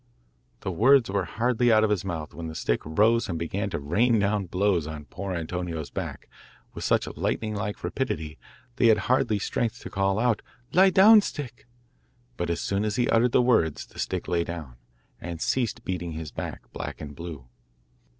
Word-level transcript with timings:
The 0.61 0.71
words 0.71 1.11
were 1.11 1.25
hardly 1.25 1.71
out 1.71 1.83
of 1.83 1.91
his 1.91 2.03
mouth 2.03 2.33
when 2.33 2.47
the 2.47 2.55
stick 2.55 2.81
rose 2.85 3.29
and 3.29 3.37
began 3.37 3.69
to 3.69 3.77
rain 3.79 4.17
down 4.17 4.47
blows 4.47 4.87
on 4.87 5.05
poor 5.05 5.35
Antonio's 5.35 5.91
back 5.91 6.27
with 6.73 6.83
such 6.83 7.05
lightning 7.15 7.53
like 7.53 7.83
rapidity 7.83 8.39
that 8.77 8.83
he 8.83 8.87
had 8.89 8.97
hardly 8.97 9.37
strength 9.37 9.79
to 9.81 9.91
call 9.91 10.17
out, 10.17 10.41
'Lie 10.73 10.89
down, 10.89 11.21
Stick;' 11.21 11.67
but 12.35 12.49
as 12.49 12.61
soon 12.61 12.83
as 12.83 12.95
he 12.95 13.07
uttered 13.09 13.31
the 13.31 13.43
words 13.43 13.85
the 13.85 13.99
stick 13.99 14.27
lay 14.27 14.43
down, 14.43 14.77
and 15.19 15.39
ceased 15.39 15.85
beating 15.85 16.13
his 16.13 16.31
back 16.31 16.63
black 16.73 16.99
and 16.99 17.15
blue. 17.15 17.45